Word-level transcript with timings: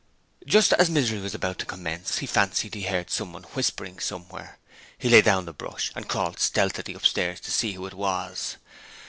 Just 0.47 0.73
as 0.73 0.89
Misery 0.89 1.19
was 1.19 1.35
about 1.35 1.59
to 1.59 1.65
commence 1.67 2.17
he 2.17 2.25
fancied 2.25 2.73
he 2.73 2.81
heard 2.85 3.11
someone 3.11 3.43
whispering 3.53 3.99
somewhere. 3.99 4.57
He 4.97 5.09
laid 5.09 5.25
down 5.25 5.45
the 5.45 5.53
brush 5.53 5.91
and 5.95 6.09
crawled 6.09 6.39
stealthily 6.39 6.95
upstairs 6.95 7.39
to 7.41 7.51
see 7.51 7.73
who 7.73 7.85
it 7.85 7.93
was. 7.93 8.57